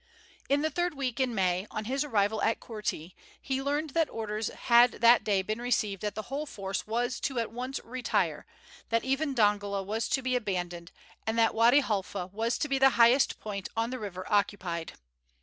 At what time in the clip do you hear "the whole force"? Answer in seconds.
6.15-6.87